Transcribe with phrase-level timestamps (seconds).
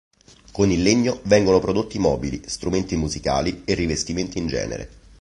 [0.51, 4.89] Con il legno vengono prodotti mobili, strumenti musicali e rivestimenti in genere.